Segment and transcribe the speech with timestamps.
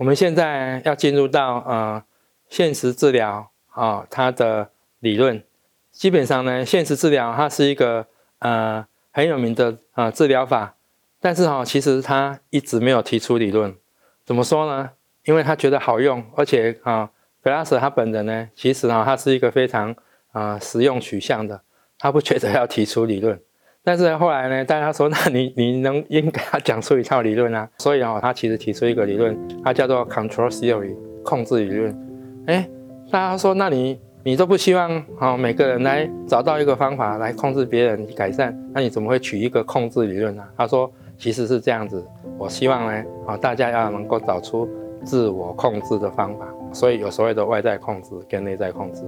[0.00, 2.02] 我们现在要进入到呃
[2.48, 5.44] 现实治疗啊，它的理论
[5.92, 8.06] 基本上呢，现实治疗它是一个
[8.38, 10.74] 呃很有名的啊治疗法，
[11.20, 13.76] 但是哈，其实他一直没有提出理论。
[14.24, 14.92] 怎么说呢？
[15.24, 17.10] 因为他觉得好用，而且啊，
[17.42, 19.94] 格拉斯他本人呢，其实啊，他是一个非常
[20.32, 21.60] 啊实用取向的，
[21.98, 23.38] 他不觉得要提出理论。
[23.82, 27.66] 但是后来呢，大家说， 那你你能应该要讲出一套理论啊？
[27.78, 30.94] 所以啊，他其实提出一个理论，它叫做 control theory
[31.24, 31.98] 控制理论。
[32.46, 32.68] 哎，
[33.10, 40.44] 大家说，那你你都不希望啊每个人来找到一个方法来控制别人改善，那你怎么会取一个控制理论呢？
[40.58, 42.04] 他说，其实是这样子，
[42.36, 44.68] 我希望呢啊大家要能够找出
[45.04, 49.02] 自我控制的方法，所以有所谓的外在控制跟内在控制。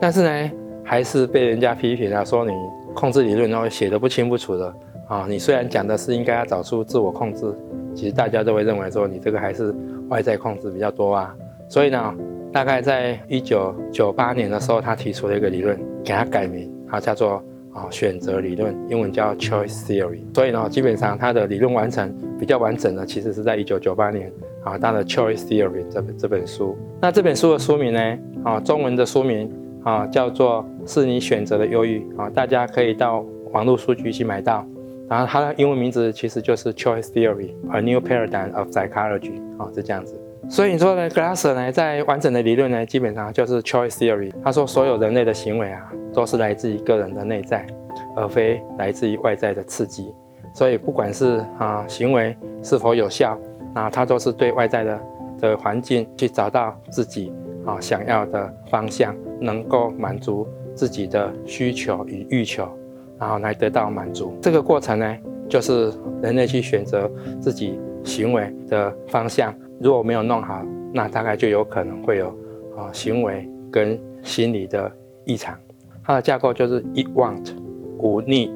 [0.00, 0.50] 但是呢，
[0.84, 2.52] 还是被人家批评了，说你。
[2.98, 4.74] 控制理论然后写的不清不楚的
[5.06, 7.46] 啊，你虽然讲的是应该要找出自我控制，
[7.94, 9.72] 其实大家都会认为说你这个还是
[10.08, 11.32] 外在控制比较多啊。
[11.68, 12.12] 所以呢，
[12.52, 20.18] 大概在一九九八年的时候，他提出了一个理论，给他改名，啊叫做啊选择理论，英文叫 choice theory。
[20.34, 24.32] 所以呢，基本上他的理论完成比较完整的，其实是在一九九八年
[24.64, 26.76] 啊，他的 choice theory 这本这本书。
[27.00, 29.48] 那这本书的书名呢，啊中文的书名。
[29.84, 34.64] 啊，叫做是你选择的忧郁啊，大家可以到网络书局去买到。
[35.08, 40.20] 然后它的英文名字其实就是 Choice Theory，A New Paradigm of Psychology 啊，是这样子。
[40.50, 44.32] 所以你说呢，Glasser 呢，在完整的理论呢，基本上就是 Choice Theory。
[44.44, 47.66] 他说，所有人类的行为啊，都是来自于个人的内在，
[48.16, 50.12] 而非来自于外在的刺激。
[50.54, 53.38] 所以不管是啊行为是否有效，
[53.74, 55.00] 啊，它都是对外在的
[55.40, 57.32] 的环境去找到自己
[57.64, 59.14] 啊想要的方向。
[59.40, 62.68] 能够满足自己的需求与欲求，
[63.20, 64.36] 然后来得到满足。
[64.42, 65.16] 这个过程呢，
[65.48, 67.08] 就是人类去选择
[67.40, 69.54] 自己行为的方向。
[69.80, 72.36] 如果没有弄好，那大概就有可能会有
[72.76, 74.90] 啊行为跟心理的
[75.24, 75.56] 异常。
[76.02, 77.52] 它的架构就是一 want、
[77.98, 78.50] 五 need、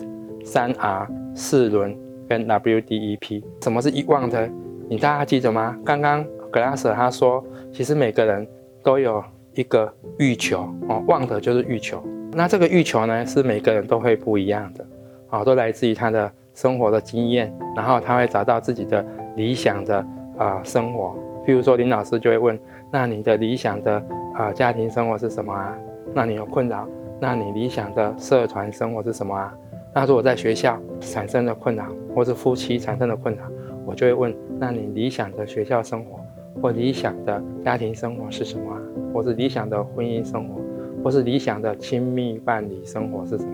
[0.44, 1.96] 三 R、四轮
[2.28, 3.44] 跟 WDEP。
[3.62, 4.50] 什么是一 want？
[4.88, 5.78] 你大家记得吗？
[5.84, 8.44] 刚刚 Glass 他说，其实每个人
[8.82, 9.22] 都有。
[9.54, 12.02] 一个欲求哦，望的就是欲求。
[12.32, 14.82] 那这个欲求呢，是每个人都会不一样的，
[15.28, 19.04] 啊，都来自于他的生活的经验，然后他会找到自己的
[19.36, 20.02] 理想的
[20.38, 21.14] 啊生活。
[21.46, 22.58] 譬如说林老师就会问，
[22.90, 24.02] 那你的理想的
[24.34, 25.76] 啊家庭生活是什么啊？
[26.14, 26.88] 那你有困扰？
[27.20, 29.54] 那你理想的社团生活是什么啊？
[29.92, 33.42] 那如果在学校产生的困扰，或是夫妻产生的困扰，
[33.84, 36.21] 我就会问，那你理想的学校生活
[36.60, 38.78] 或理想的家庭生活是什么？
[39.12, 40.60] 或是理想的婚姻生活，
[41.02, 43.52] 或是理想的亲密伴侣生活是什么？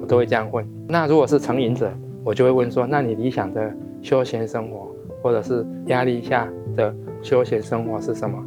[0.00, 0.66] 我都会这样问。
[0.88, 1.92] 那如果是成瘾者，
[2.24, 8.38] 我就会问说：那你理想的休闲生活，或者是压力下的休闲生活是什么？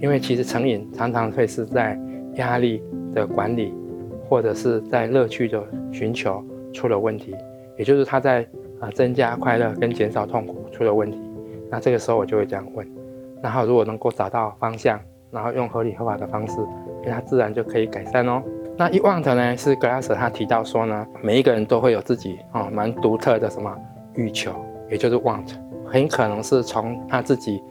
[0.00, 1.98] 因为其实成瘾常常会是在
[2.34, 2.82] 压力
[3.12, 3.74] 的管理，
[4.28, 6.42] 或者是在乐趣的寻求
[6.72, 7.34] 出了问题，
[7.76, 8.46] 也就是他在
[8.80, 11.18] 啊增加快乐跟减少痛苦出了问题。
[11.70, 12.86] 那这个时候我就会这样问。
[13.42, 15.00] 然后如果能够找到方向。
[15.30, 16.54] 然后用合理合法的方式，
[17.04, 18.42] 那它自然就可以改善哦。
[18.78, 23.70] 那一 want 呢，是 Glasser 他提到说呢，每一个人都会有自己啊蛮独特的什么
[24.14, 24.52] 欲求，
[24.90, 25.44] 也就是 want，
[25.84, 27.62] 很可能是从他自己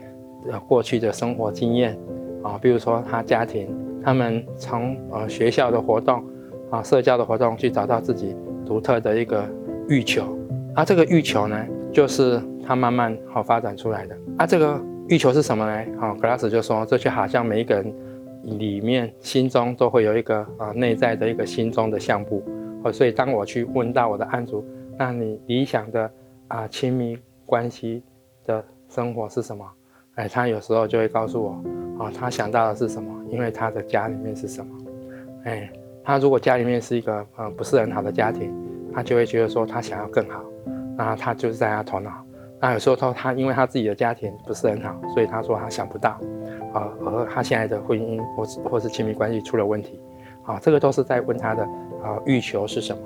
[0.46, 1.98] 的过去的生活经验
[2.44, 3.68] 啊，比如说他家庭，
[4.04, 6.24] 他们从呃学校的活动
[6.70, 8.36] 啊、社交的活动去找到自己
[8.68, 9.44] 独特的一个
[9.90, 10.38] 欲求，
[10.76, 11.58] 而这个欲求呢，
[11.92, 14.16] 就是他慢慢好发展出来的。
[14.38, 14.80] 啊，这个。
[15.09, 16.00] 欲求是什么呢？
[16.00, 17.94] 好，Glass 就说，这就好像每一个人
[18.44, 22.44] 里面心中都会有一个啊内在的一个心中的相簿。
[22.84, 24.66] 哦，所以当我去问到我的案主，
[24.97, 26.12] 那你理想的
[26.50, 28.03] 啊亲密关系
[28.45, 29.66] 的生活是什么？
[30.16, 33.09] 哎，他有时候就会告诉我，啊，他想到的是什么？
[33.29, 34.75] 因为他的家里面是什么？
[35.45, 35.71] 哎，
[36.03, 38.53] 他如果家里面是一个呃不是很好的家庭，
[38.94, 40.44] 他就会觉得说他想要更好，
[40.98, 42.26] 那他就是在他头脑。
[42.59, 46.19] 那有时候他他因为他自己的家庭不是很好，所以他说他想不到，
[46.74, 50.00] 啊，和他现在的婚姻或是或是亲密关系出了问题，
[50.44, 51.63] 啊，这个都是在问他的
[52.04, 53.01] 啊欲求是什么。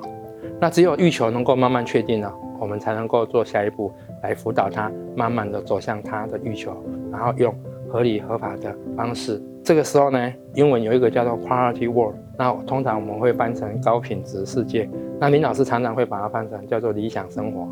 [0.59, 3.92] 那只有欲求能够慢慢确定了，我们才能够做下一步
[4.24, 6.71] 来辅导他，慢慢的走向他的欲求，
[7.12, 7.54] 然后用
[7.89, 9.42] 合理合法的方式。
[9.63, 14.89] 这个时候呢，英文有一个叫做 quality world，那通常我们会翻成高品质世界。
[15.19, 17.68] 那林老师常常会把它翻成叫做理想生活。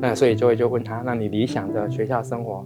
[0.00, 2.64] 那所以就会就问他，那你理想的学校生活、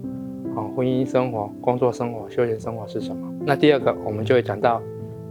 [0.55, 3.33] 啊婚姻生活、工作生活、休闲生活是什么？
[3.45, 4.81] 那第二个我们就会讲到，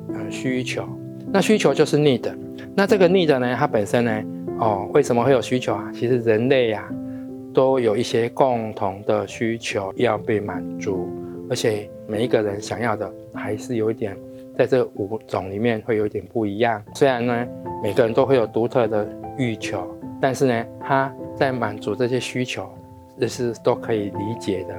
[0.08, 0.84] 嗯需求。
[1.30, 2.32] 那需求就是 need。
[2.74, 4.22] 那这个 need 呢，它本身呢，
[4.58, 5.90] 哦为什么会有需求啊？
[5.92, 6.88] 其实人类呀
[7.52, 11.08] 都有一些共同的需求要被满足。
[11.50, 14.16] 而且每一个人想要的还是有一点，
[14.56, 16.82] 在这五种里面会有一点不一样。
[16.94, 17.46] 虽然呢，
[17.82, 19.06] 每个人都会有独特的
[19.36, 19.86] 欲求，
[20.20, 22.68] 但是呢，他在满足这些需求，
[23.18, 24.74] 这是都可以理解的。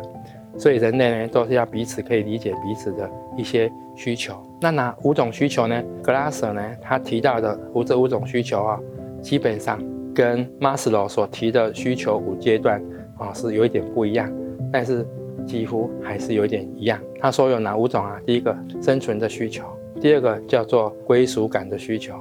[0.58, 4.36] 所以人类呢，都是要彼此可以理解彼此的一些需求。
[4.60, 5.82] 那哪五种需求呢？
[6.04, 8.80] 格拉舍呢，他提到的五这五种需求啊，
[9.22, 9.82] 基本上
[10.14, 12.84] 跟马斯洛所提的需求五阶段
[13.18, 14.30] 啊是有一点不一样，
[14.74, 15.08] 但是
[15.46, 17.00] 几乎还是有一点一样。
[17.22, 18.20] 他说有哪五种啊？
[18.26, 19.64] 第一个生存的需求，
[20.02, 22.16] 第二个叫做归属感的需求，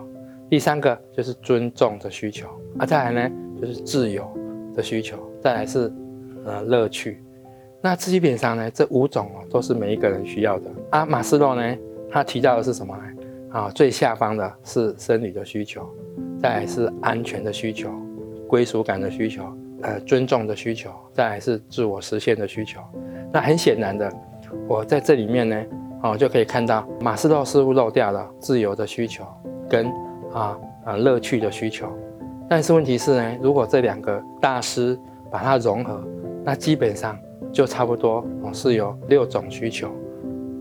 [0.48, 2.46] 第三个就是尊重的需求，
[2.78, 4.26] 啊，再来呢就是自由
[4.74, 5.92] 的需求，再来是
[6.44, 7.22] 呃乐趣。
[7.80, 11.06] 那基本上呢，这五种哦都是每一个人需要的啊。
[11.06, 11.76] 马斯洛呢，
[12.10, 13.02] 他提到的是什么呢？
[13.50, 15.88] 啊，最下方的是生理的需求，
[16.40, 17.90] 再来是安全的需求、
[18.46, 19.44] 归属感的需求、
[19.82, 22.80] 呃尊重的需求，再来是自我实现的需求。
[23.32, 24.12] 那很显然的，
[24.66, 25.64] 我在这里面呢，
[26.02, 29.24] 哦就可以看到马斯洛似乎漏掉了自由的需求
[29.70, 29.86] 跟
[30.32, 31.88] 啊啊乐趣的需求。
[32.48, 34.98] 但是问题是呢，如果这两个大师
[35.30, 36.02] 把它融合，
[36.44, 37.18] 那基本上。
[37.50, 39.88] 就差不多哦，是有六种需求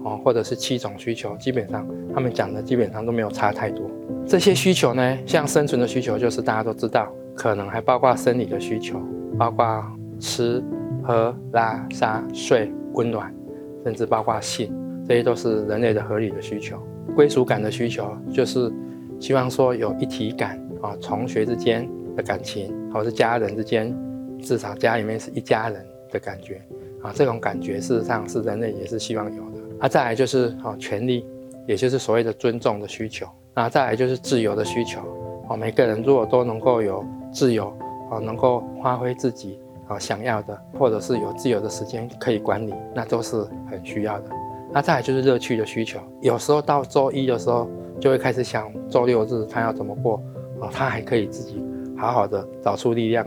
[0.06, 3.86] 哦，或者是七种需求，基本上他们讲的基本上都没有差太多。
[4.26, 8.98] 这些需求呢，像生存的需求，就是大家都知道，可能还包括生理的需求，
[9.38, 9.84] 包括
[10.18, 10.64] 吃、
[11.04, 13.36] 喝、拉、撒、睡、温暖，
[13.84, 14.74] 甚至包括性，
[15.06, 16.82] 这些都是人类的合理的需求。
[17.18, 18.72] 归属感的需求，就是
[19.20, 20.58] 希望说有一体感
[20.88, 23.94] 啊，同学之间的感情，或者是家人之间，
[24.42, 26.62] 至少家里面是一家人的感觉。
[27.04, 29.60] 啊，这种感觉事实上是人类也是希望有的。
[29.80, 31.26] 啊，再来就是啊，权利，
[31.68, 33.28] 也就是所谓的尊重的需求。
[33.54, 35.02] 啊，再来就是自由的需求。
[35.50, 37.68] 啊，每个人如果都能够有自由，
[38.10, 43.36] 啊，能够发挥自己啊想要的，或者是有自由的时间可以管理，那都是
[43.70, 44.30] 很需要的。
[44.74, 46.00] 那再来就是乐趣的需求。
[46.22, 47.70] 有时候到周一的时候，
[48.00, 50.22] 就会开始想周六日他要怎么过。
[50.60, 51.64] 哦，他还可以自己
[51.98, 53.26] 好好的找出力量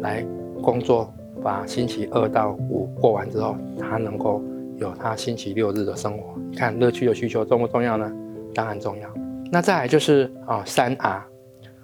[0.00, 0.24] 来
[0.62, 1.12] 工作。
[1.40, 4.42] 把星期二到五过完之后，他能够
[4.76, 6.34] 有他星期六日的生活。
[6.50, 8.12] 你看乐趣的需求重不重要呢？
[8.52, 9.08] 当然重要。
[9.52, 11.24] 那再来就是啊，三 R。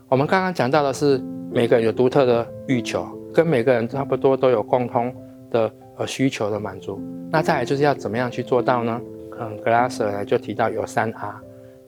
[0.08, 5.14] 我们刚刚讲到的是每个人有独特的欲求，跟每个人差不多都有共通
[5.52, 7.00] 的呃需求的满足。
[7.30, 9.00] 那再来就是要怎么样去做到呢？
[9.38, 11.40] 嗯，格拉舍呢就提到有三 R。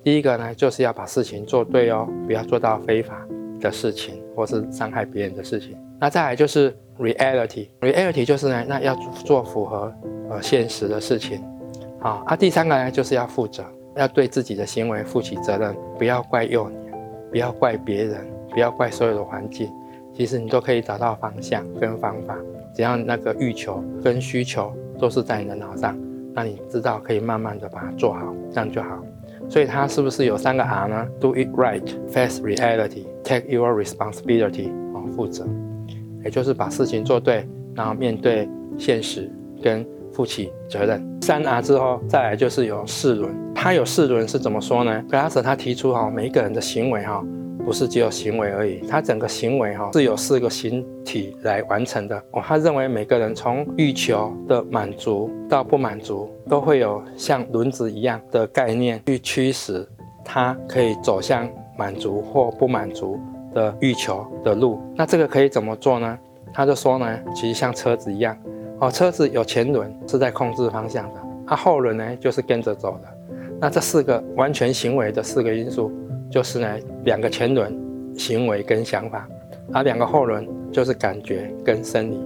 [0.07, 3.27] 第一个呢就是要把事情做对哦，不要做到非法
[3.59, 5.77] 的事情或是伤害别人的事情。
[5.99, 6.73] 那再来就是。
[6.99, 9.93] Reality，reality 就是呢，那要做符合
[10.31, 11.45] 呃现实的事情，
[12.01, 12.35] 好啊。
[12.35, 13.63] 第三个呢，就是要负责，
[13.97, 16.81] 要对自己的行为负起责任，不要怪幼年，
[17.31, 19.71] 不要怪别人，不要怪所有的环境，
[20.15, 22.35] 其实你都可以找到方向跟方法，
[22.75, 26.01] 只要那个欲求跟需求都是在你的脑上，
[26.33, 29.05] 那你知道可以慢慢的把它做好，这样就好。
[29.49, 35.47] 所以它是不是有三个 R 呢？Do it right，face reality，take your responsibility，啊，负责。
[36.25, 39.31] 也就是把事情做对，然后面对现实
[39.63, 41.01] 跟负起责任。
[41.23, 45.05] 三 R 之后再来就是有四轮，它有四轮是怎么说呢？
[45.09, 47.25] 格拉舍他提出哈，每一个人的行为哈，
[47.67, 52.17] 不是只有行为而已，他整个行为哈是有四个形体来完成的。
[52.31, 59.85] 哦，他认为每个人从欲求的满足到不满足，都会有像轮子一样的概念去驱使
[60.25, 63.19] 他可以走向满足或不满足。
[63.53, 66.19] 的欲求的路，那这个可以怎么做呢？
[66.53, 68.37] 他就说呢，其实像车子一样，
[68.79, 73.09] 哦，车子有前轮是在控制方向的，它后轮呢就是跟着走的。
[73.59, 75.91] 那这四个完全行为的四个因素，
[76.31, 77.75] 就是呢两个前轮
[78.17, 79.29] 行为跟想法，
[79.73, 82.19] 而两个后轮就是感觉跟生理。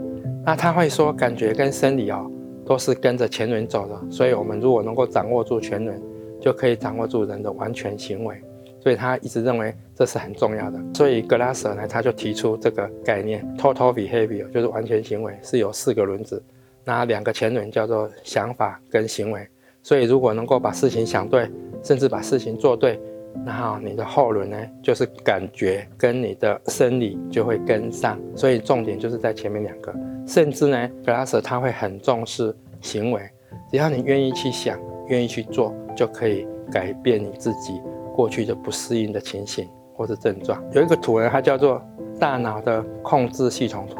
[0.44, 2.30] 那他会说感觉跟生理哦
[2.64, 6.00] 都是跟着前轮走的，所以我们如果能够掌握住前轮，
[6.40, 8.36] 就可以掌握住人的完全行为。
[8.82, 16.42] 所以他一直认为这是很重要的，所以格拉舍呢，他就提出这个概念，total behavior 就是完全行为是有四个轮子，
[16.82, 19.46] 那两个前轮叫做想法跟行为。
[19.82, 21.46] 所以如果能够把事情想对，
[21.82, 22.98] 甚至把事情做对，
[23.44, 28.18] 然后你的后轮呢，就是感觉跟你的生理就会跟上。
[28.34, 29.94] 所以重点就是在前面两个，
[30.26, 33.22] 甚至呢，格拉舍他会很重视行为，
[33.70, 37.80] 只要你愿意去想，愿意去做，就可以改变你自己。
[38.12, 41.80] 过去的不适应的情形或者症状，有一个图呢，它叫做
[42.18, 43.96] 大脑的控制系统图。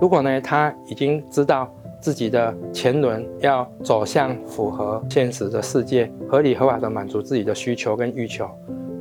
[0.00, 8.50] 如果呢，他已经知道自己的前轮要走向符合现实的世界，合理合法的满足自己的需求跟欲求，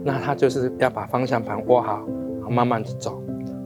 [0.03, 2.07] 那他就是要把方向盘握好，
[2.47, 3.21] 慢慢的走。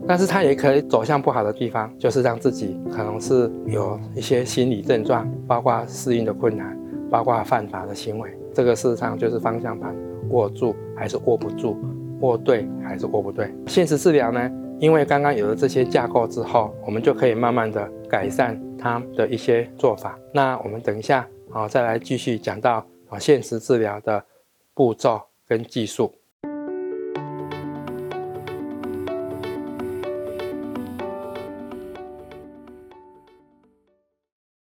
[0.08, 6.78] 但是它也可以走向不好的地方，就是让自己可能是有一些心理症状，包括适应的困难，
[7.10, 8.30] 包括犯法的行为。
[8.54, 9.94] 这个事实上就是方向盘
[10.30, 11.76] 握住还是握不住，
[12.20, 13.52] 握对还是握不对。
[13.66, 20.18] 现实治疗呢，因为刚刚有了这些架构之后，我们就可以慢慢的改善他的一些做法。
[20.32, 24.24] 那我们等一下啊，再来继续讲到啊现实治疗的
[24.74, 26.14] 步骤跟技术。